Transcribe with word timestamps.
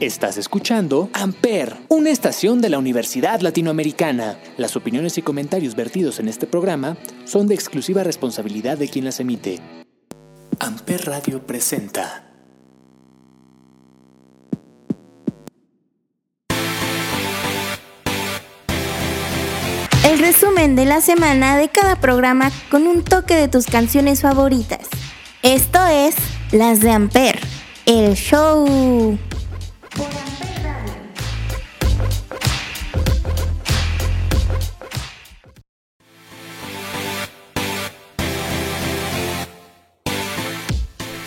Estás 0.00 0.38
escuchando 0.38 1.10
Amper, 1.12 1.76
una 1.88 2.08
estación 2.08 2.62
de 2.62 2.70
la 2.70 2.78
Universidad 2.78 3.42
Latinoamericana. 3.42 4.38
Las 4.56 4.74
opiniones 4.74 5.18
y 5.18 5.22
comentarios 5.22 5.76
vertidos 5.76 6.18
en 6.20 6.28
este 6.28 6.46
programa 6.46 6.96
son 7.26 7.46
de 7.46 7.54
exclusiva 7.54 8.02
responsabilidad 8.02 8.78
de 8.78 8.88
quien 8.88 9.04
las 9.04 9.20
emite. 9.20 9.60
Amper 10.58 11.04
Radio 11.04 11.46
presenta. 11.46 12.24
El 20.08 20.18
resumen 20.18 20.76
de 20.76 20.86
la 20.86 21.02
semana 21.02 21.58
de 21.58 21.68
cada 21.68 22.00
programa 22.00 22.50
con 22.70 22.86
un 22.86 23.04
toque 23.04 23.34
de 23.34 23.48
tus 23.48 23.66
canciones 23.66 24.22
favoritas. 24.22 24.88
Esto 25.42 25.86
es 25.88 26.14
Las 26.52 26.80
de 26.80 26.90
Amper, 26.90 27.38
el 27.84 28.14
show. 28.14 29.18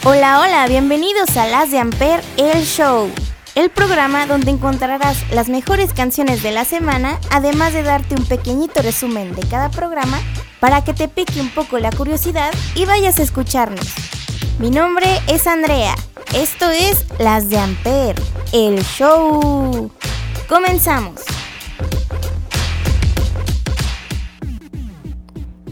Hola, 0.05 0.41
hola, 0.41 0.67
bienvenidos 0.67 1.37
a 1.37 1.47
Las 1.47 1.71
de 1.71 1.79
Amper, 1.79 2.21
el 2.37 2.63
show. 2.63 3.09
El 3.55 3.69
programa 3.69 4.25
donde 4.25 4.51
encontrarás 4.51 5.17
las 5.31 5.47
mejores 5.47 5.93
canciones 5.93 6.43
de 6.43 6.51
la 6.51 6.65
semana, 6.65 7.19
además 7.29 7.73
de 7.73 7.83
darte 7.83 8.15
un 8.15 8.25
pequeñito 8.25 8.81
resumen 8.81 9.35
de 9.35 9.47
cada 9.47 9.69
programa 9.69 10.19
para 10.59 10.83
que 10.83 10.93
te 10.93 11.07
pique 11.07 11.39
un 11.39 11.49
poco 11.49 11.79
la 11.79 11.91
curiosidad 11.91 12.51
y 12.75 12.85
vayas 12.85 13.19
a 13.19 13.23
escucharnos. 13.23 13.93
Mi 14.59 14.69
nombre 14.69 15.07
es 15.27 15.47
Andrea. 15.47 15.95
Esto 16.35 16.69
es 16.69 17.05
Las 17.17 17.49
de 17.49 17.57
Amper, 17.57 18.15
el 18.53 18.83
show. 18.83 19.89
Comenzamos. 20.47 21.21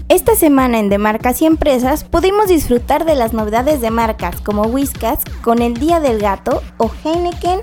Esta 0.10 0.36
semana 0.36 0.80
en 0.80 0.90
De 0.90 0.98
Marcas 0.98 1.42
y 1.42 1.46
Empresas 1.46 2.04
pudimos 2.04 2.48
disfrutar 2.48 3.06
de 3.06 3.16
las 3.16 3.34
novedades 3.34 3.82
de 3.82 3.92
marcas 3.92 4.42
como 4.42 4.64
Whiskas 4.64 5.20
con 5.42 5.62
el 5.62 5.76
Día 5.76 6.00
del 6.00 6.20
Gato 6.20 6.64
o 6.78 6.92
Heineken 7.04 7.62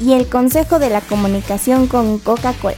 y 0.00 0.12
el 0.12 0.28
Consejo 0.28 0.78
de 0.78 0.90
la 0.90 1.00
Comunicación 1.00 1.88
con 1.88 2.18
Coca-Cola. 2.18 2.76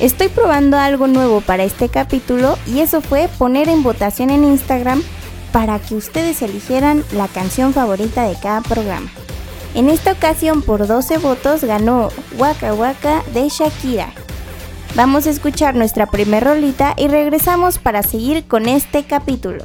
Estoy 0.00 0.28
probando 0.28 0.76
algo 0.76 1.06
nuevo 1.06 1.40
para 1.40 1.62
este 1.62 1.88
capítulo 1.88 2.58
y 2.66 2.80
eso 2.80 3.00
fue 3.00 3.28
poner 3.38 3.68
en 3.68 3.82
votación 3.82 4.30
en 4.30 4.44
Instagram 4.44 5.02
para 5.52 5.78
que 5.78 5.94
ustedes 5.94 6.42
eligieran 6.42 7.04
la 7.12 7.28
canción 7.28 7.72
favorita 7.72 8.28
de 8.28 8.36
cada 8.40 8.60
programa. 8.60 9.10
En 9.74 9.88
esta 9.88 10.12
ocasión 10.12 10.62
por 10.62 10.86
12 10.86 11.18
votos 11.18 11.64
ganó 11.64 12.08
Waka 12.38 12.74
Waka 12.74 13.22
de 13.32 13.48
Shakira 13.48 14.12
Vamos 14.96 15.28
a 15.28 15.30
escuchar 15.30 15.76
nuestra 15.76 16.06
primer 16.06 16.42
rolita 16.42 16.94
y 16.96 17.06
regresamos 17.06 17.78
para 17.78 18.02
seguir 18.02 18.48
con 18.48 18.68
este 18.68 19.04
capítulo. 19.04 19.64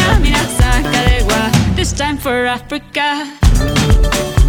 Mira, 0.00 0.18
mira, 0.20 0.38
saca 0.56 0.90
de. 0.90 1.74
This 1.76 1.92
time 1.92 2.16
for 2.16 2.46
Africa. 2.46 4.39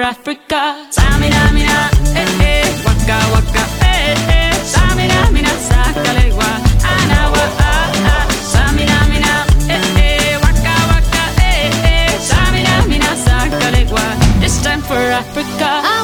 For 0.00 0.06
Africa. 0.06 0.88
Tamina, 0.96 1.52
mina, 1.52 1.90
eh, 2.16 2.24
eh. 2.40 2.64
Waka, 2.86 3.18
waka, 3.34 3.64
eh, 3.84 4.16
eh. 4.32 4.52
Tamina, 4.72 5.30
mina, 5.30 5.50
sangalewa. 5.68 6.48
Anawa, 6.92 7.44
ah, 7.58 7.92
ah. 8.08 8.26
Tamina, 8.52 8.96
mina, 9.12 9.44
eh, 9.68 10.00
eh. 10.00 10.38
Waka, 10.40 10.74
waka, 10.90 11.24
eh, 11.44 11.84
eh. 11.84 12.18
Tamina, 12.30 12.86
mina, 12.88 13.10
sangalewa. 13.26 14.40
This 14.40 14.62
time 14.62 14.80
for 14.80 14.96
Africa. 14.96 15.99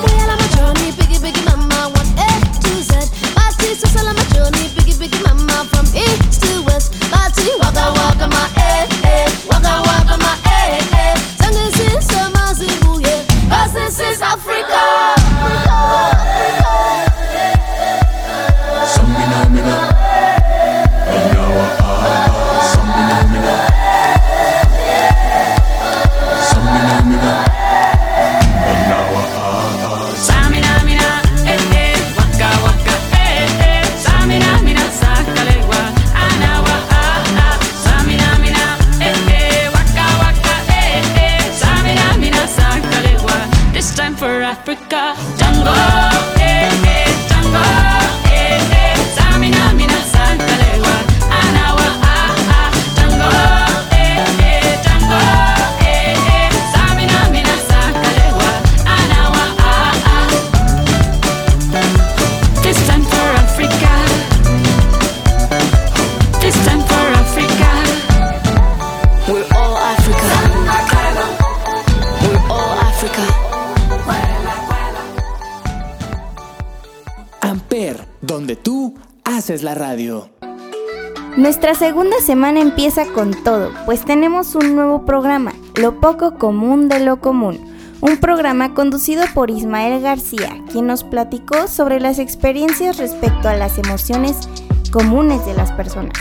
Segunda 81.78 82.20
semana 82.20 82.60
empieza 82.60 83.04
con 83.12 83.32
todo, 83.44 83.70
pues 83.84 84.02
tenemos 84.04 84.54
un 84.54 84.74
nuevo 84.74 85.04
programa, 85.04 85.52
Lo 85.74 86.00
poco 86.00 86.38
común 86.38 86.88
de 86.88 87.00
lo 87.00 87.20
común, 87.20 87.60
un 88.00 88.16
programa 88.16 88.72
conducido 88.72 89.24
por 89.34 89.50
Ismael 89.50 90.00
García, 90.00 90.56
quien 90.72 90.86
nos 90.86 91.04
platicó 91.04 91.68
sobre 91.68 92.00
las 92.00 92.18
experiencias 92.18 92.96
respecto 92.96 93.50
a 93.50 93.56
las 93.56 93.76
emociones 93.76 94.48
comunes 94.90 95.44
de 95.44 95.52
las 95.52 95.70
personas, 95.72 96.16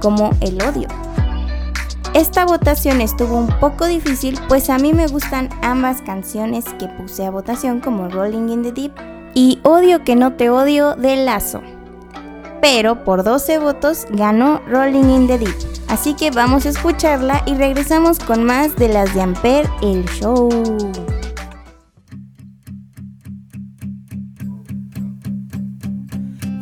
como 0.00 0.30
el 0.40 0.60
odio. 0.62 0.88
Esta 2.14 2.44
votación 2.44 3.00
estuvo 3.00 3.38
un 3.38 3.60
poco 3.60 3.86
difícil, 3.86 4.36
pues 4.48 4.70
a 4.70 4.78
mí 4.78 4.92
me 4.92 5.06
gustan 5.06 5.50
ambas 5.62 6.02
canciones 6.02 6.64
que 6.80 6.88
puse 6.88 7.24
a 7.24 7.30
votación 7.30 7.78
como 7.78 8.08
Rolling 8.08 8.48
in 8.48 8.62
the 8.64 8.72
Deep 8.72 8.92
y 9.34 9.60
Odio 9.62 10.02
que 10.02 10.16
no 10.16 10.32
te 10.32 10.50
odio 10.50 10.96
de 10.96 11.16
Lazo 11.16 11.62
pero 12.60 13.04
por 13.04 13.22
12 13.22 13.58
votos 13.58 14.06
ganó 14.10 14.60
Rolling 14.68 15.10
in 15.10 15.26
the 15.26 15.38
Deep. 15.38 15.56
Así 15.88 16.14
que 16.14 16.30
vamos 16.30 16.66
a 16.66 16.70
escucharla 16.70 17.42
y 17.46 17.54
regresamos 17.54 18.18
con 18.18 18.44
más 18.44 18.76
de 18.76 18.88
las 18.88 19.14
de 19.14 19.22
Ampere, 19.22 19.68
el 19.82 20.04
show. 20.06 20.48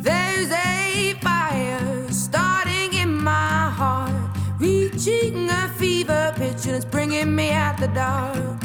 There's 0.03 0.51
a 0.51 1.15
fire 1.21 2.11
starting 2.11 2.93
in 2.93 3.11
my 3.23 3.71
heart, 3.75 4.11
reaching 4.59 5.49
a 5.49 5.69
fever 5.77 6.33
pitch, 6.35 6.67
and 6.67 6.75
it's 6.75 6.85
bringing 6.85 7.35
me 7.35 7.51
out 7.51 7.77
the 7.79 7.87
dark. 7.87 8.61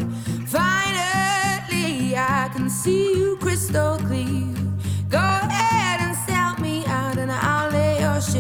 Finally, 0.47 2.17
I 2.17 2.51
can 2.53 2.69
see 2.69 3.15
you 3.17 3.37
crystal 3.39 3.97
clear. 3.97 4.50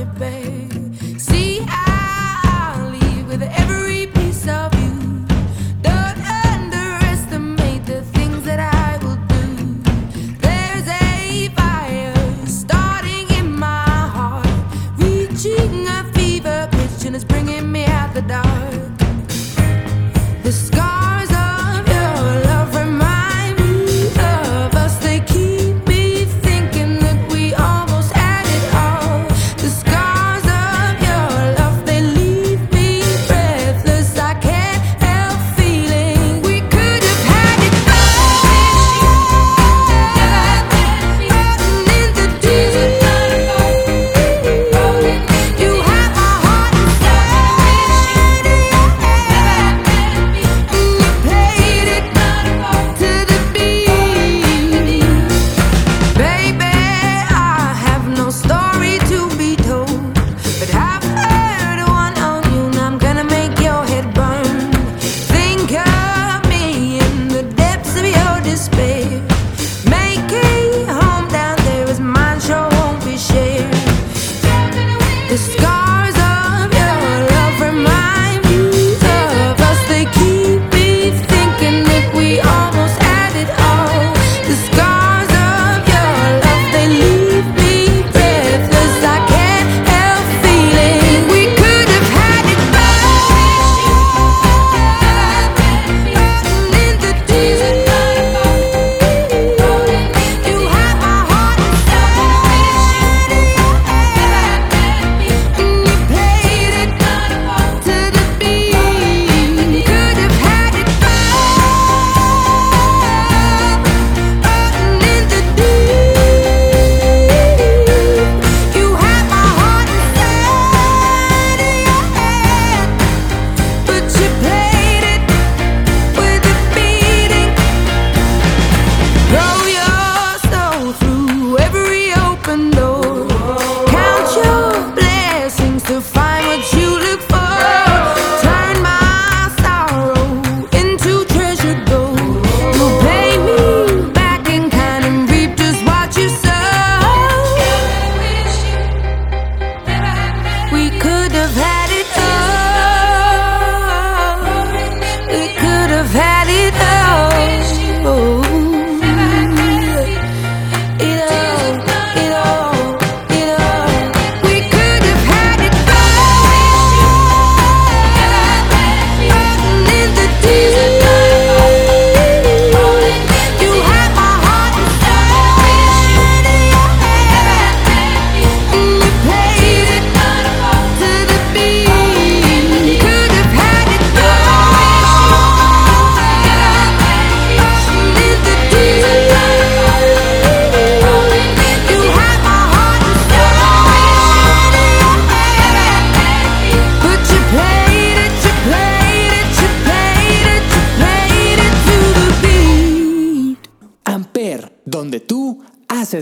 it, 0.01 0.19
babe. 0.19 0.60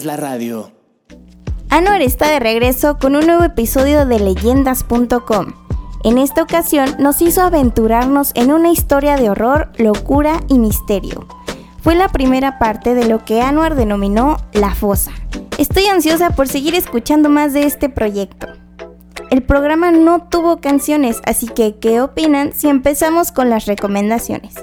La 0.08 0.16
radio. 0.16 0.72
Anuar 1.68 2.00
está 2.00 2.30
de 2.30 2.40
regreso 2.40 2.96
con 2.98 3.14
un 3.14 3.26
nuevo 3.26 3.44
episodio 3.44 4.06
de 4.06 4.18
leyendas.com. 4.18 5.52
En 6.02 6.16
esta 6.16 6.42
ocasión 6.42 6.96
nos 6.98 7.20
hizo 7.20 7.42
aventurarnos 7.42 8.32
en 8.34 8.50
una 8.50 8.70
historia 8.70 9.18
de 9.18 9.28
horror, 9.28 9.70
locura 9.76 10.40
y 10.48 10.58
misterio. 10.58 11.28
Fue 11.82 11.94
la 11.94 12.08
primera 12.08 12.58
parte 12.58 12.94
de 12.94 13.04
lo 13.06 13.22
que 13.26 13.42
Anuar 13.42 13.74
denominó 13.74 14.38
La 14.54 14.74
Fosa. 14.74 15.12
Estoy 15.58 15.84
ansiosa 15.84 16.30
por 16.30 16.48
seguir 16.48 16.74
escuchando 16.74 17.28
más 17.28 17.52
de 17.52 17.64
este 17.64 17.90
proyecto. 17.90 18.46
El 19.28 19.42
programa 19.42 19.90
no 19.90 20.22
tuvo 20.22 20.62
canciones, 20.62 21.20
así 21.26 21.48
que 21.48 21.76
¿qué 21.76 22.00
opinan 22.00 22.54
si 22.54 22.68
empezamos 22.68 23.30
con 23.30 23.50
las 23.50 23.66
recomendaciones? 23.66 24.54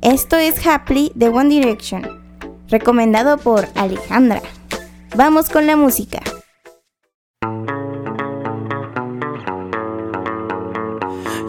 Esto 0.00 0.36
es 0.36 0.64
Happily 0.64 1.10
de 1.16 1.28
One 1.28 1.48
Direction, 1.48 2.06
recomendado 2.68 3.36
por 3.36 3.66
Alejandra. 3.74 4.42
Vamos 5.14 5.48
con 5.48 5.66
la 5.66 5.76
música. 5.76 6.20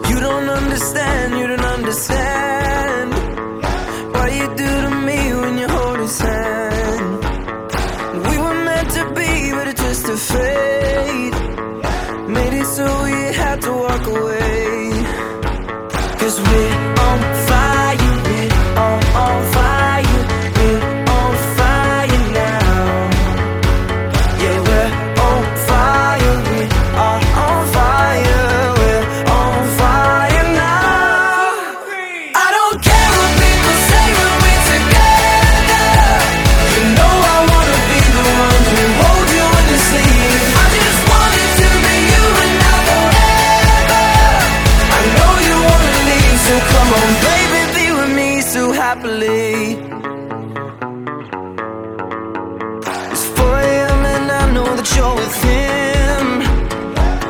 You 0.08 0.20
don't 0.20 0.48
understand, 0.48 1.38
you 1.38 1.46
don't 1.48 1.64
understand. 1.64 2.27
that 54.78 54.94
you're 54.94 55.14
with 55.16 55.34
him. 55.42 56.26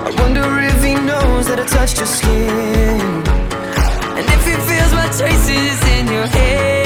I 0.06 0.10
wonder 0.20 0.44
if 0.70 0.84
he 0.84 0.94
knows 0.94 1.46
that 1.46 1.58
I 1.58 1.64
touched 1.64 1.96
your 1.96 2.06
skin. 2.06 3.00
And 4.18 4.26
if 4.36 4.44
he 4.44 4.54
feels 4.68 4.92
my 4.92 5.08
traces 5.16 5.80
in 5.96 6.12
your 6.12 6.26
hair. 6.26 6.77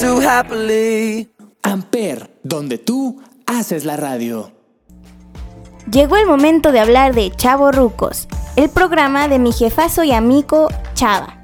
too 0.00 0.20
happily. 0.20 1.28
Amper, 1.62 2.30
donde 2.44 2.78
tú 2.78 3.20
haces 3.46 3.84
la 3.84 3.96
radio. 3.96 4.52
Llegó 5.90 6.16
el 6.16 6.26
momento 6.26 6.70
de 6.70 6.80
hablar 6.80 7.14
de 7.14 7.30
Chavo 7.30 7.72
Rucos, 7.72 8.28
el 8.56 8.70
programa 8.70 9.26
de 9.26 9.38
mi 9.38 9.52
jefazo 9.52 10.04
y 10.04 10.12
amigo 10.12 10.68
Chava. 10.94 11.40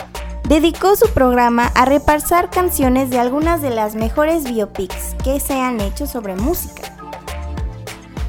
Dedicó 0.48 0.94
su 0.94 1.08
programa 1.08 1.72
a 1.74 1.84
reparsar 1.84 2.50
canciones 2.50 3.10
de 3.10 3.18
algunas 3.18 3.62
de 3.62 3.70
las 3.70 3.94
mejores 3.94 4.44
biopics 4.44 5.16
que 5.24 5.40
se 5.40 5.54
han 5.54 5.80
hecho 5.80 6.06
sobre 6.06 6.36
música. 6.36 6.94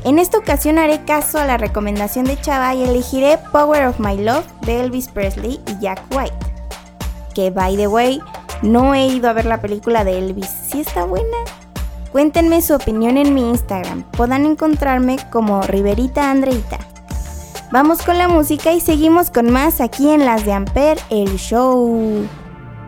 En 0.05 0.17
esta 0.17 0.37
ocasión 0.37 0.79
haré 0.79 1.03
caso 1.03 1.39
a 1.39 1.45
la 1.45 1.57
recomendación 1.57 2.25
de 2.25 2.39
Chava 2.39 2.73
y 2.73 2.83
elegiré 2.83 3.37
Power 3.51 3.87
of 3.87 3.99
My 3.99 4.17
Love 4.17 4.45
de 4.61 4.81
Elvis 4.81 5.07
Presley 5.09 5.59
y 5.67 5.79
Jack 5.81 6.01
White. 6.11 6.33
Que 7.33 7.51
by 7.51 7.75
the 7.75 7.87
way, 7.87 8.21
no 8.65 8.95
he 8.95 9.05
ido 9.05 9.29
a 9.29 9.33
ver 9.33 9.45
la 9.45 9.61
película 9.61 10.03
de 10.03 10.17
Elvis. 10.17 10.49
¿Sí 10.49 10.81
está 10.81 11.05
buena? 11.05 11.37
Cuéntenme 12.11 12.63
su 12.63 12.73
opinión 12.73 13.15
en 13.17 13.35
mi 13.35 13.47
Instagram. 13.49 14.03
Podrán 14.11 14.45
encontrarme 14.45 15.17
como 15.31 15.61
Riverita 15.61 16.31
Andreita. 16.31 16.79
Vamos 17.71 18.01
con 18.01 18.17
la 18.17 18.27
música 18.27 18.73
y 18.73 18.81
seguimos 18.81 19.29
con 19.29 19.51
más 19.51 19.81
aquí 19.81 20.09
en 20.09 20.25
Las 20.25 20.45
de 20.45 20.53
Amper, 20.53 20.97
el 21.11 21.35
show. 21.35 22.25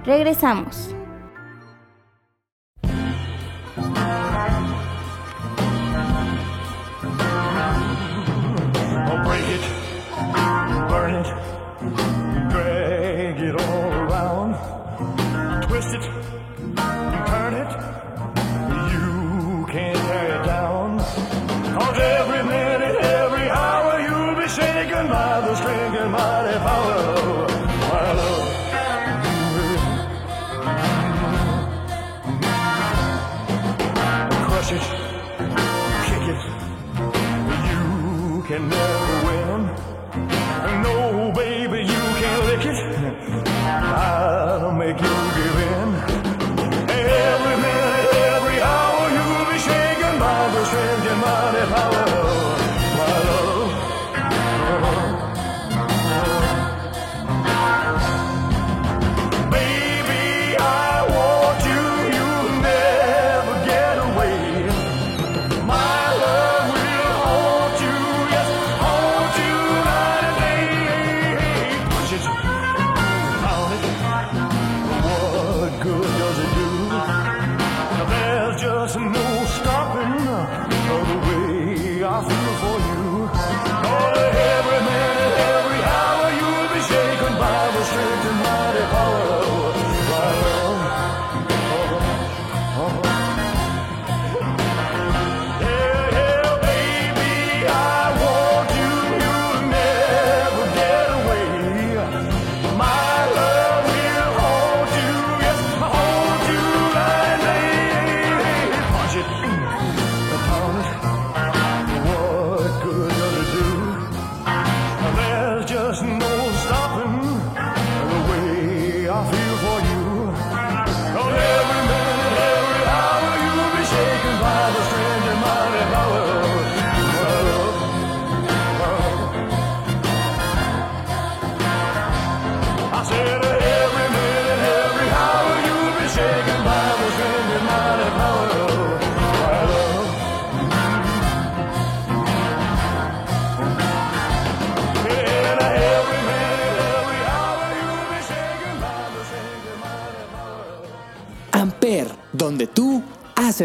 Regresamos. 0.03 0.96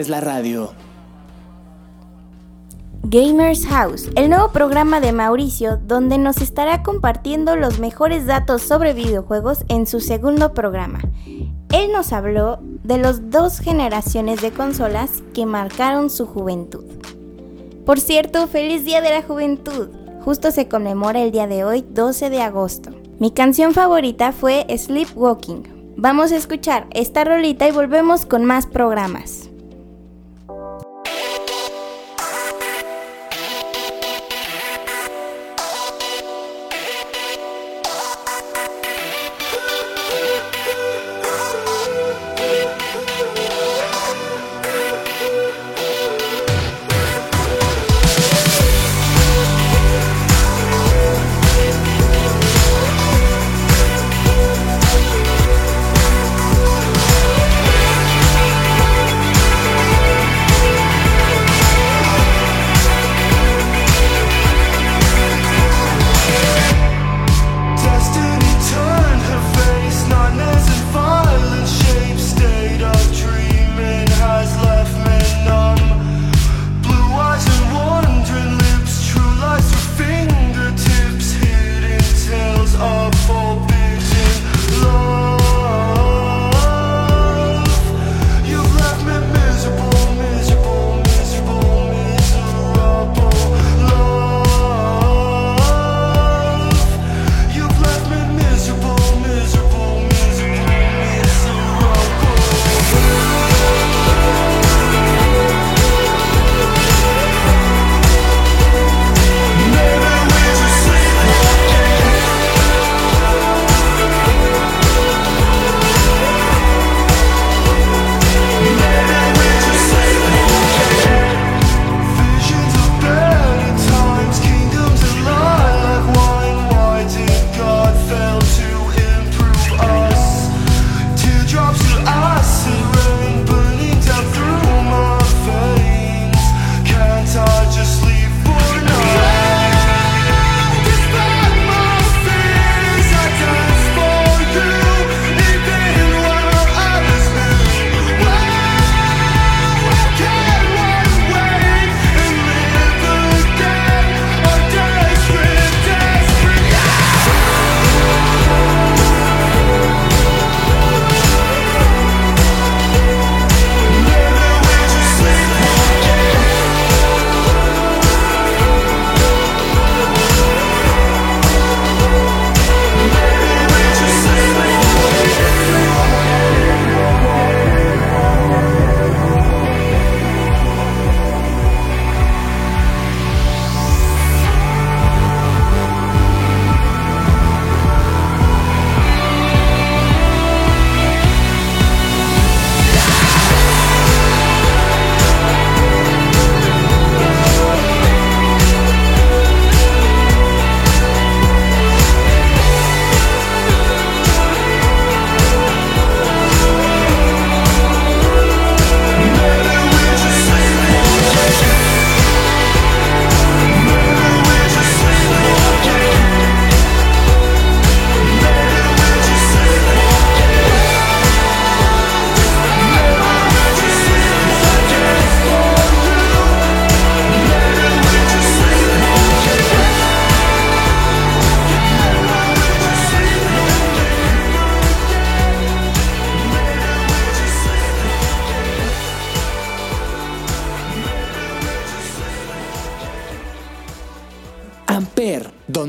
es 0.03 0.09
la 0.09 0.21
radio. 0.21 0.73
Gamers 3.05 3.67
House, 3.67 4.11
el 4.17 4.31
nuevo 4.31 4.51
programa 4.51 5.01
de 5.01 5.13
Mauricio, 5.13 5.77
donde 5.77 6.19
nos 6.19 6.41
estará 6.41 6.83
compartiendo 6.83 7.57
los 7.57 7.79
mejores 7.79 8.27
datos 8.27 8.63
sobre 8.63 8.95
videojuegos 8.95 9.65
en 9.69 9.87
su 9.87 10.01
segundo 10.01 10.55
programa. 10.55 11.01
Él 11.71 11.93
nos 11.93 12.13
habló 12.13 12.59
de 12.83 12.99
las 12.99 13.31
dos 13.31 13.61
generaciones 13.61 14.41
de 14.41 14.51
consolas 14.51 15.23
que 15.35 15.47
marcaron 15.47 16.11
su 16.11 16.27
juventud. 16.27 16.85
Por 17.87 18.01
cierto, 18.01 18.47
feliz 18.49 18.85
Día 18.85 19.01
de 19.01 19.11
la 19.11 19.23
Juventud. 19.23 19.89
Justo 20.25 20.51
se 20.51 20.69
conmemora 20.69 21.23
el 21.23 21.31
día 21.31 21.47
de 21.47 21.65
hoy, 21.65 21.85
12 21.89 22.29
de 22.29 22.43
agosto. 22.43 22.91
Mi 23.19 23.31
canción 23.31 23.73
favorita 23.73 24.33
fue 24.33 24.67
Sleepwalking. 24.69 25.95
Vamos 25.97 26.33
a 26.33 26.37
escuchar 26.37 26.87
esta 26.91 27.25
rolita 27.25 27.69
y 27.69 27.73
volvemos 27.73 28.27
con 28.27 28.45
más 28.45 28.67
programas. 28.67 29.42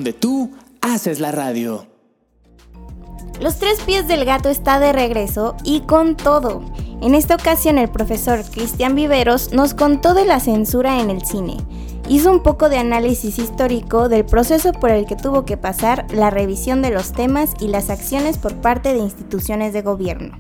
donde 0.03 0.19
tú 0.19 0.51
haces 0.81 1.21
la 1.21 1.31
radio. 1.31 1.87
Los 3.39 3.57
tres 3.57 3.79
pies 3.85 4.05
del 4.05 4.25
gato 4.25 4.49
está 4.49 4.77
de 4.77 4.91
regreso 4.91 5.55
y 5.63 5.79
con 5.79 6.17
todo. 6.17 6.61
En 7.01 7.15
esta 7.15 7.35
ocasión 7.35 7.77
el 7.77 7.87
profesor 7.89 8.43
Cristian 8.51 8.95
Viveros 8.95 9.53
nos 9.53 9.73
contó 9.73 10.13
de 10.13 10.25
la 10.25 10.41
censura 10.41 10.99
en 10.99 11.09
el 11.09 11.23
cine. 11.25 11.55
Hizo 12.09 12.33
un 12.33 12.43
poco 12.43 12.67
de 12.67 12.79
análisis 12.79 13.39
histórico 13.39 14.09
del 14.09 14.25
proceso 14.25 14.73
por 14.73 14.91
el 14.91 15.05
que 15.05 15.15
tuvo 15.15 15.45
que 15.45 15.55
pasar 15.55 16.05
la 16.11 16.29
revisión 16.29 16.81
de 16.81 16.89
los 16.89 17.13
temas 17.13 17.53
y 17.61 17.69
las 17.69 17.89
acciones 17.89 18.37
por 18.37 18.55
parte 18.55 18.93
de 18.93 18.99
instituciones 18.99 19.71
de 19.71 19.83
gobierno. 19.83 20.37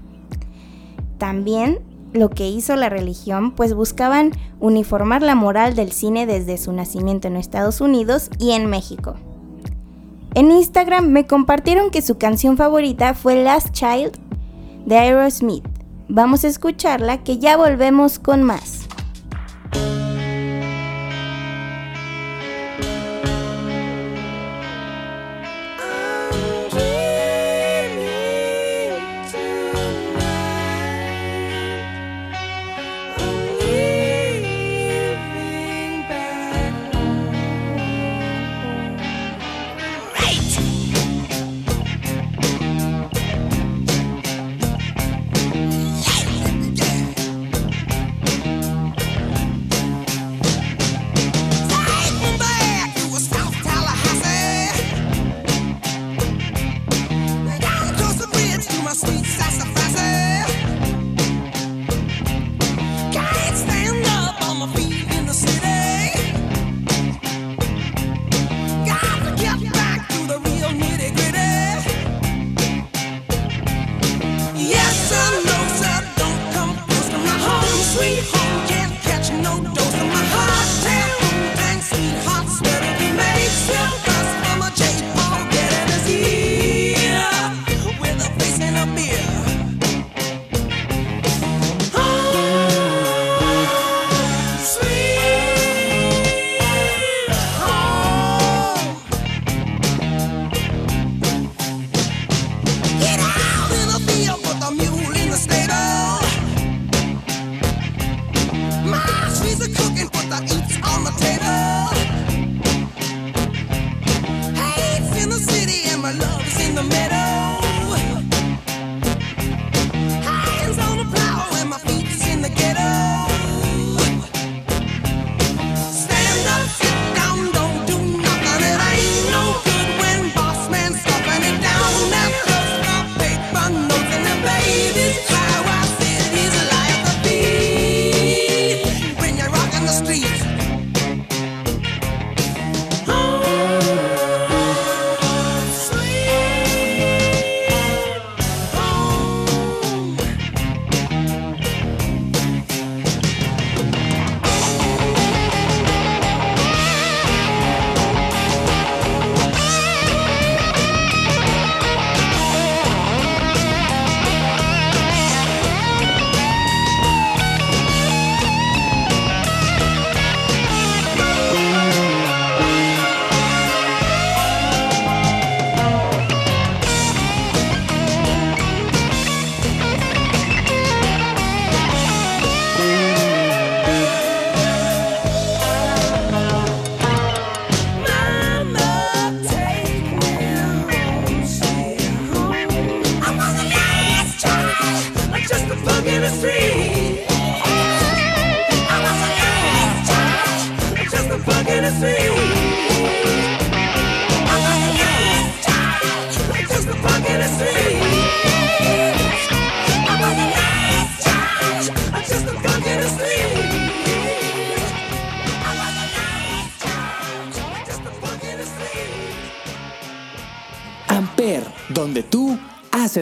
También 1.19 1.79
lo 2.11 2.29
que 2.29 2.49
hizo 2.49 2.75
la 2.75 2.89
religión, 2.89 3.55
pues 3.55 3.73
buscaban 3.73 4.31
uniformar 4.59 5.21
la 5.21 5.35
moral 5.35 5.73
del 5.73 5.93
cine 5.93 6.25
desde 6.25 6.57
su 6.57 6.73
nacimiento 6.73 7.29
en 7.29 7.37
Estados 7.37 7.79
Unidos 7.79 8.29
y 8.39 8.51
en 8.51 8.65
México. 8.65 9.15
En 10.35 10.51
Instagram 10.51 11.09
me 11.09 11.27
compartieron 11.27 11.91
que 11.91 12.01
su 12.01 12.17
canción 12.17 12.57
favorita 12.57 13.13
fue 13.13 13.43
Last 13.43 13.71
Child 13.71 14.17
de 14.85 14.97
Aerosmith. 14.97 15.63
Vamos 16.09 16.43
a 16.43 16.47
escucharla 16.47 17.23
que 17.23 17.37
ya 17.37 17.55
volvemos 17.55 18.17
con 18.17 18.41
más. 18.41 18.82
sweetheart. 77.93 78.42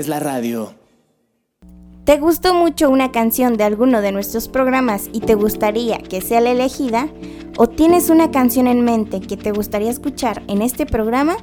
Haces 0.02 0.08
la 0.08 0.20
radio. 0.20 0.74
¿Te 2.06 2.18
gustó 2.18 2.54
mucho 2.56 2.90
una 2.90 3.12
canción 3.12 3.58
de 3.58 3.64
alguno 3.64 4.02
de 4.02 4.12
nuestros 4.12 4.48
programas 4.48 5.10
y 5.14 5.20
te 5.20 5.36
gustaría 5.36 6.00
que 6.00 6.22
sea 6.22 6.42
la 6.42 6.52
elegida? 6.52 7.08
¿O 7.58 7.68
tienes 7.68 8.10
una 8.10 8.32
canción 8.32 8.66
en 8.66 8.84
mente 8.84 9.22
que 9.22 9.38
te 9.38 9.52
gustaría 9.52 9.92
escuchar 9.92 10.42
en 10.48 10.64
este 10.64 10.86
programa? 10.86 11.38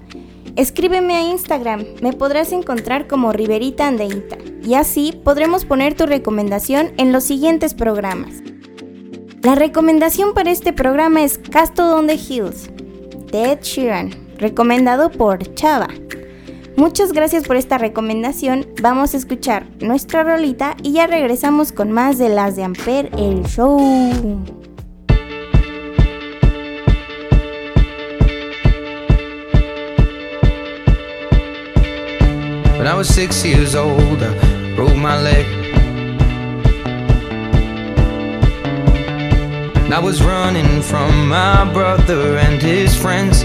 Escríbeme 0.57 1.14
a 1.14 1.23
Instagram, 1.23 1.85
me 2.03 2.12
podrás 2.12 2.51
encontrar 2.51 3.07
como 3.07 3.33
Riverita 3.33 3.87
Andeíta 3.87 4.37
y 4.64 4.75
así 4.75 5.12
podremos 5.25 5.64
poner 5.64 5.94
tu 5.94 6.07
recomendación 6.07 6.90
en 6.97 7.12
los 7.12 7.23
siguientes 7.23 7.75
programas. 7.75 8.42
La 9.42 9.55
recomendación 9.55 10.35
para 10.35 10.51
este 10.51 10.73
programa 10.73 11.23
es 11.23 11.38
Castle 11.38 11.85
on 11.85 12.09
the 12.09 12.14
Hills, 12.14 12.68
de 13.31 13.53
Ed 13.53 13.61
Sheeran, 13.62 14.11
recomendado 14.38 15.11
por 15.11 15.55
Chava. 15.55 15.88
Muchas 16.78 17.12
gracias 17.12 17.44
por 17.44 17.56
esta 17.56 17.76
recomendación. 17.76 18.64
Vamos 18.80 19.12
a 19.12 19.16
escuchar 19.16 19.66
nuestra 19.80 20.22
rolita 20.22 20.76
y 20.80 20.92
ya 20.92 21.08
regresamos 21.08 21.72
con 21.72 21.90
más 21.90 22.18
de 22.18 22.28
las 22.28 22.54
de 22.54 22.62
Amper, 22.62 23.10
el 23.18 23.42
show. 23.46 23.80
When 32.76 32.86
I 32.86 32.94
was 32.94 33.08
six 33.08 33.44
years 33.44 33.74
old, 33.74 34.22
I 34.22 34.76
broke 34.76 34.94
my 34.94 35.20
leg. 35.20 35.46
And 39.74 39.92
I 39.92 39.98
was 39.98 40.22
running 40.22 40.80
from 40.82 41.28
my 41.28 41.64
brother 41.72 42.38
and 42.38 42.62
his 42.62 42.94
friends. 42.94 43.44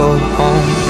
go 0.00 0.16
home. 0.16 0.89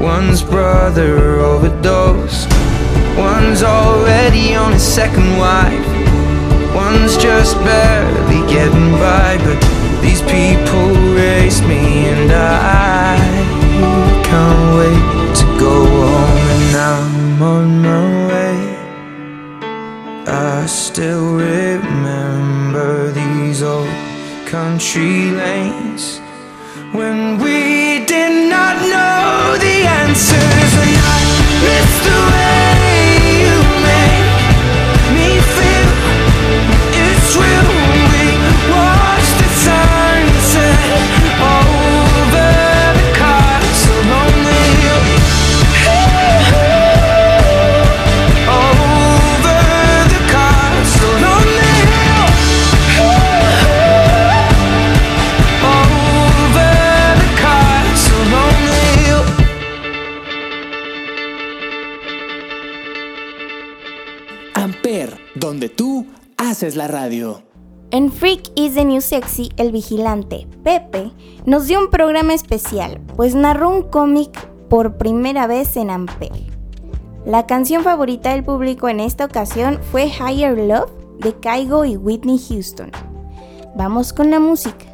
One's 0.00 0.42
brother 0.42 1.40
overdosed. 1.40 2.48
One's 3.16 3.62
already 3.62 4.54
on 4.54 4.72
his 4.72 4.82
second 4.82 5.38
wife. 5.38 5.86
One's 6.74 7.16
just 7.16 7.56
barely 7.58 8.40
getting 8.52 8.92
by. 8.92 9.38
But 9.38 9.60
these 10.02 10.22
people 10.22 10.88
race 11.14 11.60
me, 11.62 12.08
and 12.12 12.30
I 12.32 13.16
can't 14.24 14.76
wait 14.78 15.36
to 15.40 15.46
go 15.58 15.84
home. 15.84 16.46
And 16.54 16.76
I'm 16.76 17.42
on 17.42 17.82
my 17.82 18.28
way. 18.28 18.58
I 20.26 20.66
still 20.66 21.36
remember 21.36 23.12
these 23.12 23.62
old 23.62 23.88
country 24.46 25.23
Amper, 64.64 65.18
donde 65.34 65.68
tú 65.68 66.06
haces 66.38 66.74
la 66.74 66.88
radio. 66.88 67.42
En 67.90 68.10
Freak 68.10 68.50
is 68.54 68.72
the 68.72 68.86
New 68.86 69.02
Sexy, 69.02 69.50
el 69.58 69.72
vigilante, 69.72 70.46
Pepe, 70.62 71.12
nos 71.44 71.66
dio 71.66 71.78
un 71.78 71.90
programa 71.90 72.32
especial, 72.32 72.98
pues 73.14 73.34
narró 73.34 73.68
un 73.68 73.82
cómic 73.82 74.30
por 74.70 74.96
primera 74.96 75.46
vez 75.46 75.76
en 75.76 75.90
Amper. 75.90 76.32
La 77.26 77.46
canción 77.46 77.82
favorita 77.82 78.30
del 78.30 78.42
público 78.42 78.88
en 78.88 79.00
esta 79.00 79.26
ocasión 79.26 79.80
fue 79.92 80.06
Higher 80.06 80.56
Love 80.56 80.90
de 81.20 81.38
Kaigo 81.38 81.84
y 81.84 81.98
Whitney 81.98 82.38
Houston. 82.48 82.90
Vamos 83.76 84.14
con 84.14 84.30
la 84.30 84.40
música. 84.40 84.86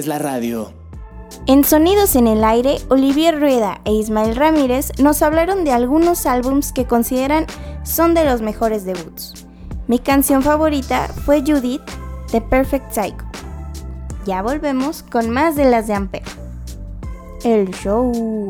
es 0.00 0.06
la 0.06 0.18
radio. 0.18 0.72
En 1.46 1.62
Sonidos 1.62 2.16
en 2.16 2.26
el 2.26 2.42
Aire, 2.42 2.78
Olivier 2.88 3.38
Rueda 3.38 3.80
e 3.84 3.92
Ismael 3.92 4.34
Ramírez 4.34 4.92
nos 4.98 5.22
hablaron 5.22 5.64
de 5.64 5.72
algunos 5.72 6.26
álbums 6.26 6.72
que 6.72 6.86
consideran 6.86 7.46
son 7.84 8.14
de 8.14 8.24
los 8.24 8.40
mejores 8.40 8.84
debuts. 8.84 9.46
Mi 9.88 9.98
canción 9.98 10.42
favorita 10.42 11.08
fue 11.26 11.42
Judith, 11.42 11.82
The 12.30 12.40
Perfect 12.40 12.92
Psycho. 12.92 13.24
Ya 14.24 14.42
volvemos 14.42 15.02
con 15.02 15.28
más 15.28 15.54
de 15.54 15.70
las 15.70 15.86
de 15.86 15.94
Ampere. 15.94 16.24
El 17.44 17.70
show. 17.70 18.48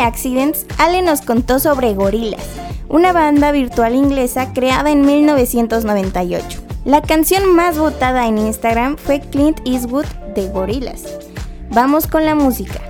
Accidents, 0.00 0.66
Ale 0.78 1.02
nos 1.02 1.20
contó 1.20 1.58
sobre 1.58 1.94
Gorillaz, 1.94 2.44
una 2.88 3.12
banda 3.12 3.52
virtual 3.52 3.94
inglesa 3.94 4.52
creada 4.52 4.90
en 4.90 5.02
1998. 5.06 6.60
La 6.84 7.02
canción 7.02 7.54
más 7.54 7.78
votada 7.78 8.26
en 8.26 8.38
Instagram 8.38 8.96
fue 8.96 9.20
Clint 9.20 9.60
Eastwood 9.66 10.06
de 10.34 10.48
Gorillaz. 10.48 11.02
Vamos 11.70 12.06
con 12.06 12.24
la 12.24 12.34
música. 12.34 12.89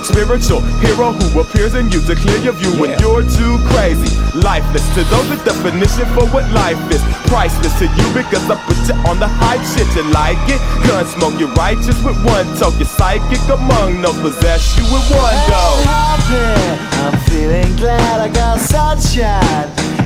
spiritual 0.05 0.61
hero 0.81 1.11
who 1.11 1.39
appears 1.39 1.75
in 1.75 1.91
you 1.91 2.01
to 2.01 2.15
clear 2.15 2.37
your 2.39 2.53
view 2.53 2.71
when 2.79 2.97
you're 2.99 3.23
too 3.23 3.57
crazy. 3.71 4.09
Lifeless 4.37 4.85
to 4.95 5.03
those, 5.11 5.29
the 5.29 5.37
definition 5.43 6.05
for 6.15 6.25
what 6.33 6.49
life 6.51 6.79
is. 6.91 7.01
Priceless 7.27 7.73
to 7.79 7.85
you 7.85 8.07
because 8.13 8.49
I 8.49 8.55
put 8.65 8.77
you 8.87 8.95
on 9.09 9.19
the 9.19 9.27
hype 9.27 9.63
shit. 9.73 9.87
You 9.95 10.03
like 10.11 10.41
it? 10.49 10.61
Gun 10.87 11.05
smoke, 11.05 11.39
you're 11.39 11.53
righteous 11.53 11.97
with 12.03 12.17
one 12.25 12.45
toke. 12.57 12.75
You're 12.79 12.89
psychic 12.89 13.41
among 13.49 14.01
no 14.01 14.11
possess 14.21 14.77
you 14.77 14.83
with 14.89 15.05
one 15.11 15.37
go. 15.49 15.63
I'm 15.85 16.19
happy, 16.25 16.97
I'm 16.97 17.17
feeling 17.29 17.75
glad 17.77 18.21
I 18.21 18.29
got 18.33 18.59
sunshine 18.59 19.90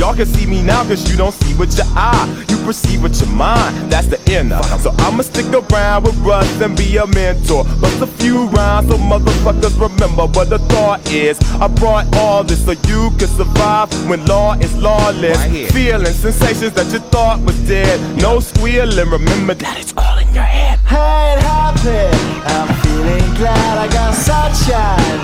Y'all 0.00 0.14
can 0.14 0.24
see 0.24 0.46
me 0.46 0.62
now 0.62 0.82
cause 0.84 1.10
you 1.10 1.14
don't 1.14 1.34
see 1.34 1.54
with 1.58 1.76
your 1.76 1.86
eye. 1.90 2.26
You 2.48 2.56
perceive 2.64 3.02
with 3.02 3.20
your 3.20 3.28
mind. 3.36 3.92
That's 3.92 4.06
the 4.06 4.18
inner. 4.32 4.62
So 4.80 4.94
I'ma 4.96 5.20
stick 5.20 5.44
around 5.52 6.04
with 6.04 6.16
Russ 6.20 6.48
and 6.62 6.74
be 6.74 6.96
a 6.96 7.06
mentor. 7.06 7.64
Bust 7.82 8.00
a 8.00 8.06
few 8.06 8.46
rhymes 8.46 8.88
so 8.88 8.96
motherfuckers 8.96 9.78
remember 9.78 10.26
what 10.26 10.48
the 10.48 10.58
thought 10.72 11.06
is. 11.12 11.38
I 11.60 11.68
brought 11.68 12.16
all 12.16 12.42
this 12.42 12.64
so 12.64 12.72
you 12.88 13.10
can 13.18 13.28
survive 13.28 13.92
when 14.08 14.24
law 14.24 14.54
is 14.54 14.74
lawless. 14.78 15.44
Feeling 15.70 16.06
sensations 16.14 16.72
that 16.72 16.90
you 16.94 17.00
thought 17.10 17.38
was 17.42 17.58
dead. 17.68 18.00
No 18.16 18.40
squealing. 18.40 19.10
Remember 19.10 19.52
that 19.52 19.78
it's 19.78 19.92
all 19.98 20.16
in 20.16 20.32
your 20.32 20.44
head. 20.44 20.80
I 20.86 21.34
ain't 21.34 21.42
happy. 21.42 22.08
I'm 22.48 22.68
feeling 22.80 23.34
glad 23.36 23.76
I 23.76 23.86
got 23.92 24.14
sunshine 24.14 25.20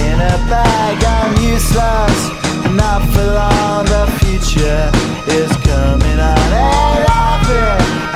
in 0.00 0.16
a 0.16 0.36
bag. 0.48 0.96
I'm 1.04 1.36
useless, 1.44 2.18
not 2.76 3.02
for 3.12 3.24
long. 3.24 3.84
The 3.86 4.06
future 4.20 4.90
is 5.28 5.50
coming 5.62 6.18
on. 6.18 6.38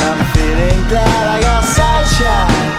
I'm 0.04 0.20
feeling 0.34 0.80
glad 0.88 1.24
I 1.34 1.40
got 1.40 1.64
sunshine 1.64 2.70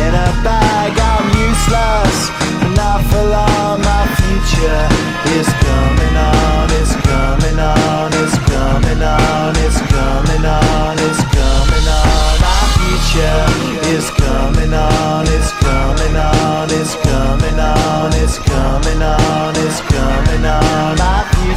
in 0.00 0.12
a 0.14 0.30
bag. 0.42 0.92
I'm 0.96 1.26
useless, 1.48 2.30
not 2.76 3.00
for 3.10 3.22
long. 3.22 3.80
My 3.82 4.04
future 4.18 4.84
is 5.36 5.48
coming 5.64 5.97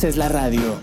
Haces 0.00 0.16
la 0.16 0.30
radio. 0.30 0.78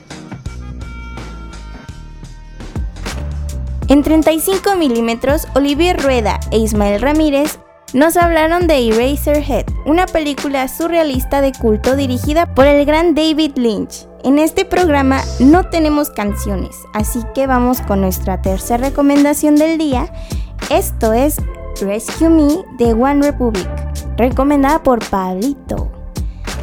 En 3.88 4.04
35 4.04 4.76
milímetros, 4.76 5.48
Olivier 5.56 6.00
Rueda 6.00 6.40
e 6.52 6.60
Ismael 6.60 7.02
Ramírez 7.02 7.58
nos 7.96 8.16
hablaron 8.16 8.68
de 8.68 8.90
Eraserhead, 8.90 9.66
una 9.88 10.06
película 10.06 10.68
surrealista 10.68 11.42
de 11.42 11.52
culto 11.52 11.96
dirigida 11.96 12.54
por 12.54 12.68
el 12.68 12.86
gran 12.86 13.16
David 13.16 13.54
Lynch. 13.56 14.08
En 14.24 14.38
este 14.38 14.66
programa 14.66 15.20
no 15.40 15.68
tenemos 15.68 16.12
canciones, 16.12 16.76
así 16.94 17.22
que 17.34 17.48
vamos 17.48 17.82
con 17.82 18.02
nuestra 18.02 18.44
tercera 18.44 18.90
recomendación 18.90 19.56
del 19.56 19.80
día. 19.80 20.14
Esto 20.70 21.14
es 21.14 21.38
Rescue 21.82 22.30
Me 22.30 22.64
de 22.78 22.94
One 22.94 23.24
Republic, 23.24 23.68
recomendada 24.16 24.84
por 24.84 25.04
Pablito. 25.10 25.92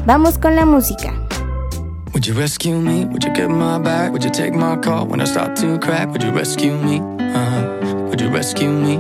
Vamos 0.06 0.38
con 0.38 0.54
la 0.54 0.66
música. 0.66 1.23
Would 2.14 2.28
you 2.28 2.34
rescue 2.34 2.80
me? 2.80 3.04
Would 3.06 3.24
you 3.24 3.34
get 3.34 3.50
my 3.50 3.76
back? 3.80 4.12
Would 4.12 4.22
you 4.22 4.30
take 4.30 4.54
my 4.54 4.76
call 4.76 5.04
when 5.04 5.20
I 5.20 5.24
start 5.24 5.56
to 5.56 5.80
crack? 5.80 6.10
Would 6.12 6.22
you 6.22 6.30
rescue 6.30 6.78
me? 6.78 7.00
Uh-huh. 7.00 8.06
Would 8.08 8.20
you 8.20 8.28
rescue 8.28 8.70
me? 8.70 8.98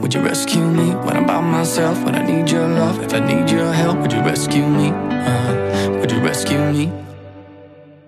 Would 0.00 0.12
you 0.12 0.20
rescue 0.20 0.60
me 0.60 0.90
when 0.90 1.16
I'm 1.16 1.26
by 1.26 1.40
myself? 1.40 2.04
When 2.04 2.14
I 2.14 2.22
need 2.22 2.50
your 2.50 2.68
love? 2.68 3.02
If 3.02 3.14
I 3.14 3.20
need 3.20 3.50
your 3.50 3.72
help, 3.72 3.98
would 4.00 4.12
you 4.12 4.20
rescue 4.20 4.68
me? 4.68 4.90
Uh-huh. 4.90 5.98
Would 6.00 6.12
you 6.12 6.20
rescue 6.20 6.58
me? 6.70 6.92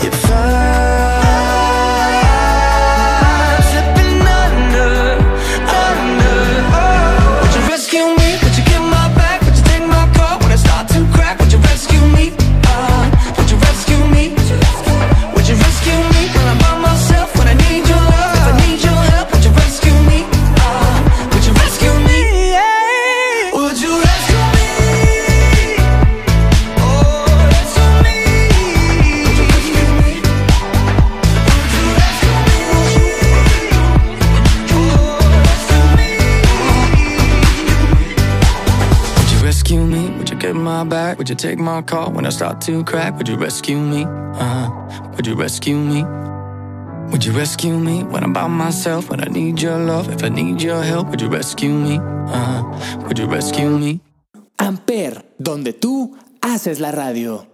You 0.00 0.12
found 0.12 0.57
take 41.38 41.58
my 41.58 41.82
call 41.82 42.10
when 42.10 42.26
I 42.26 42.30
start 42.30 42.60
to 42.62 42.82
crack? 42.84 43.16
Would 43.16 43.28
you 43.28 43.36
rescue 43.36 43.78
me? 43.78 44.04
Uh-huh. 44.04 44.70
Would 45.16 45.26
you 45.26 45.34
rescue 45.34 45.76
me? 45.76 46.04
Would 47.10 47.24
you 47.24 47.32
rescue 47.32 47.78
me 47.78 48.02
when 48.02 48.22
I'm 48.24 48.32
by 48.32 48.48
myself? 48.48 49.08
When 49.08 49.20
I 49.20 49.28
need 49.30 49.62
your 49.62 49.78
love? 49.78 50.12
If 50.12 50.22
I 50.22 50.28
need 50.28 50.60
your 50.60 50.82
help, 50.82 51.08
would 51.10 51.20
you 51.20 51.28
rescue 51.28 51.70
me? 51.70 51.98
Uh-huh. 51.98 53.06
Would 53.06 53.18
you 53.18 53.26
rescue 53.26 53.70
me? 53.78 54.00
Amper, 54.58 55.24
donde 55.38 55.72
tú 55.72 56.16
haces 56.42 56.80
la 56.80 56.90
radio. 56.90 57.46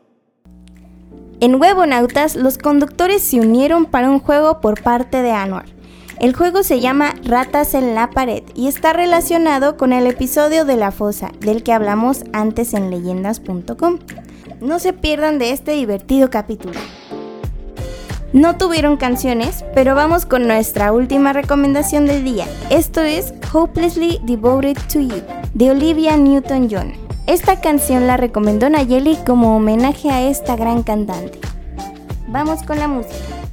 En 1.41 1.57
Huevonautas, 1.57 2.37
los 2.37 2.57
conductores 2.59 3.23
se 3.23 3.39
unieron 3.39 3.85
para 3.87 4.09
un 4.09 4.19
juego 4.19 4.61
por 4.61 4.83
parte 4.83 5.21
de 5.21 5.33
Anwar. 5.33 5.74
El 6.21 6.35
juego 6.35 6.63
se 6.63 6.81
llama 6.81 7.15
Ratas 7.25 7.75
en 7.75 7.95
la 7.95 8.11
pared 8.11 8.43
y 8.55 8.69
está 8.69 8.93
relacionado 8.93 9.77
con 9.77 9.93
el 9.93 10.07
episodio 10.07 10.65
de 10.65 10.77
la 10.77 10.93
fosa 10.93 11.33
del 11.41 11.63
que 11.63 11.73
hablamos 11.73 12.25
antes 12.33 12.73
en 12.73 12.91
leyendas.com. 12.91 13.99
No 14.61 14.79
se 14.79 14.93
pierdan 14.93 15.39
de 15.39 15.51
este 15.51 15.73
divertido 15.73 16.31
capítulo. 16.31 16.79
No 18.33 18.57
tuvieron 18.57 18.97
canciones, 18.97 19.65
pero 19.75 19.95
vamos 19.95 20.27
con 20.27 20.47
nuestra 20.47 20.93
última 20.93 21.33
recomendación 21.33 22.07
del 22.07 22.25
día. 22.25 22.47
Esto 22.71 23.01
es 23.01 23.35
Hopelessly 23.53 24.21
Devoted 24.25 24.77
to 24.93 25.01
You, 25.01 25.23
de 25.53 25.71
Olivia 25.71 26.17
Newton-John. 26.17 26.95
Esta 27.27 27.61
canción 27.61 28.07
la 28.07 28.17
recomendó 28.17 28.69
Nayeli 28.69 29.17
como 29.25 29.57
homenaje 29.57 30.11
a 30.11 30.23
esta 30.23 30.57
gran 30.57 30.83
cantante. 30.83 31.39
Vamos 32.29 32.63
con 32.63 32.79
la 32.79 32.89
música. 32.89 33.44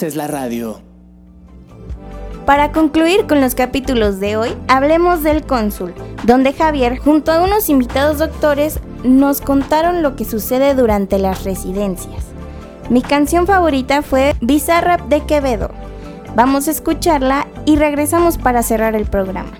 Haces 0.00 0.16
la 0.16 0.28
radio. 0.28 0.80
Para 2.46 2.72
concluir 2.72 3.26
con 3.26 3.42
los 3.42 3.54
capítulos 3.54 4.18
de 4.18 4.38
hoy, 4.38 4.56
hablemos 4.66 5.22
del 5.22 5.42
cónsul, 5.42 5.92
donde 6.24 6.54
Javier, 6.54 6.96
junto 6.96 7.30
a 7.32 7.42
unos 7.42 7.68
invitados 7.68 8.16
doctores, 8.16 8.80
nos 9.04 9.42
contaron 9.42 10.02
lo 10.02 10.16
que 10.16 10.24
sucede 10.24 10.74
durante 10.74 11.18
las 11.18 11.44
residencias. 11.44 12.24
Mi 12.88 13.02
canción 13.02 13.46
favorita 13.46 14.00
fue 14.00 14.34
Bizarrap 14.40 15.02
de 15.08 15.20
Quevedo. 15.26 15.70
Vamos 16.34 16.66
a 16.66 16.70
escucharla 16.70 17.46
y 17.66 17.76
regresamos 17.76 18.38
para 18.38 18.62
cerrar 18.62 18.94
el 18.94 19.04
programa. 19.04 19.59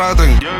Yeah. 0.00 0.59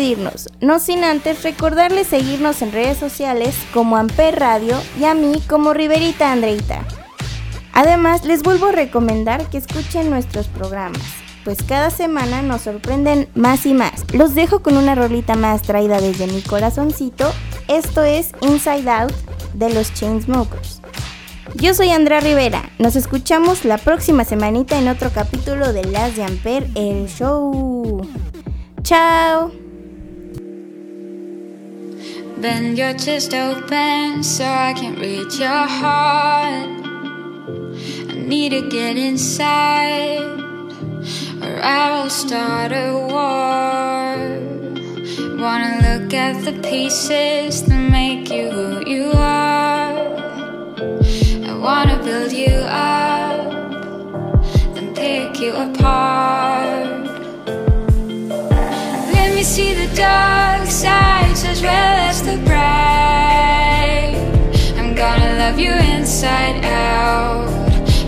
despedirnos, 0.00 0.48
no 0.60 0.78
sin 0.78 1.04
antes 1.04 1.42
recordarles 1.42 2.06
seguirnos 2.06 2.62
en 2.62 2.72
redes 2.72 2.96
sociales 2.96 3.54
como 3.72 3.96
Amper 3.96 4.38
Radio 4.38 4.76
y 4.98 5.04
a 5.04 5.14
mí 5.14 5.42
como 5.46 5.74
Riverita 5.74 6.32
Andreita. 6.32 6.86
Además, 7.72 8.24
les 8.24 8.42
vuelvo 8.42 8.66
a 8.66 8.72
recomendar 8.72 9.48
que 9.50 9.58
escuchen 9.58 10.10
nuestros 10.10 10.48
programas 10.48 11.02
pues 11.42 11.62
cada 11.62 11.88
semana 11.88 12.42
nos 12.42 12.60
sorprenden 12.60 13.26
más 13.34 13.64
y 13.64 13.72
más. 13.72 14.04
Los 14.12 14.34
dejo 14.34 14.60
con 14.60 14.76
una 14.76 14.94
rolita 14.94 15.36
más 15.36 15.62
traída 15.62 15.98
desde 15.98 16.26
mi 16.26 16.42
corazoncito. 16.42 17.32
Esto 17.66 18.02
es 18.02 18.32
Inside 18.42 18.90
Out 18.90 19.14
de 19.54 19.72
los 19.72 19.92
Chainsmokers. 19.94 20.82
Yo 21.54 21.72
soy 21.72 21.88
Andrea 21.90 22.20
Rivera. 22.20 22.70
Nos 22.78 22.94
escuchamos 22.94 23.64
la 23.64 23.78
próxima 23.78 24.26
semanita 24.26 24.78
en 24.78 24.88
otro 24.88 25.10
capítulo 25.14 25.72
de 25.72 25.86
Las 25.86 26.14
de 26.14 26.24
Amper, 26.24 26.68
el 26.74 27.08
show. 27.08 28.06
Chao. 28.82 29.59
Bend 32.40 32.78
your 32.78 32.94
chest 32.94 33.34
open 33.34 34.22
so 34.22 34.46
I 34.46 34.72
can 34.72 34.98
reach 34.98 35.38
your 35.38 35.66
heart. 35.78 36.70
I 38.08 38.14
need 38.14 38.52
to 38.52 38.66
get 38.66 38.96
inside, 38.96 40.40
or 41.42 41.60
I 41.62 42.00
will 42.00 42.08
start 42.08 42.72
a 42.72 42.96
war. 43.12 44.16
Wanna 45.38 45.74
look 45.86 46.14
at 46.14 46.42
the 46.46 46.54
pieces 46.66 47.62
that 47.64 47.76
make 47.76 48.30
you 48.30 48.50
who 48.50 48.90
you 48.90 49.12
are. 49.12 49.98
I 51.44 51.52
wanna 51.60 52.02
build 52.02 52.32
you 52.32 52.56
up, 52.66 53.52
then 54.74 54.94
pick 54.94 55.38
you 55.40 55.52
apart. 55.52 56.89
See 59.50 59.74
the 59.74 59.92
dark 59.96 60.68
sides 60.68 61.42
as 61.42 61.60
well 61.60 61.96
as 62.08 62.22
the 62.22 62.36
bright. 62.46 64.14
I'm 64.78 64.94
gonna 64.94 65.38
love 65.42 65.58
you 65.58 65.72
inside 65.72 66.64
out. 66.64 67.48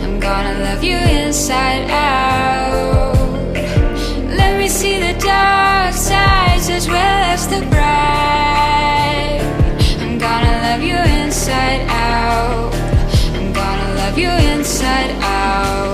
I'm 0.04 0.20
gonna 0.20 0.60
love 0.60 0.84
you 0.84 0.96
inside 0.96 1.90
out. 1.90 3.16
Let 4.38 4.56
me 4.56 4.68
see 4.68 5.00
the 5.00 5.18
dark 5.18 5.94
sides 5.94 6.68
as 6.70 6.86
well 6.86 7.20
as 7.34 7.48
the 7.48 7.62
bright. 7.72 9.42
I'm 10.00 10.18
gonna 10.18 10.56
love 10.68 10.80
you 10.80 10.98
inside 11.24 11.82
out. 11.88 12.72
I'm 13.34 13.52
gonna 13.52 13.94
love 13.96 14.16
you 14.16 14.30
inside 14.30 15.10
out. 15.20 15.91